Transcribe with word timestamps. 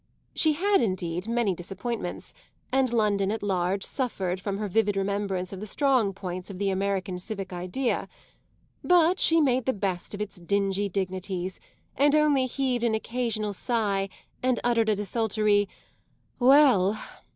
She 0.33 0.53
had 0.53 0.81
indeed 0.81 1.27
many 1.27 1.53
disappointments, 1.53 2.33
and 2.71 2.91
London 2.91 3.31
at 3.31 3.43
large 3.43 3.83
suffered 3.83 4.41
from 4.41 4.57
her 4.57 4.67
vivid 4.67 4.97
remembrance 4.97 5.53
of 5.53 5.59
the 5.59 5.67
strong 5.67 6.11
points 6.11 6.49
of 6.49 6.57
the 6.57 6.71
American 6.71 7.19
civic 7.19 7.53
idea; 7.53 8.07
but 8.83 9.19
she 9.19 9.39
made 9.39 9.65
the 9.67 9.73
best 9.73 10.15
of 10.15 10.19
its 10.21 10.37
dingy 10.37 10.89
dignities 10.89 11.59
and 11.95 12.15
only 12.15 12.47
heaved 12.47 12.83
an 12.83 12.95
occasional 12.95 13.53
sigh 13.53 14.09
and 14.41 14.59
uttered 14.63 14.89
a 14.89 14.95
desultory 14.95 15.69
"Well!" 16.39 16.97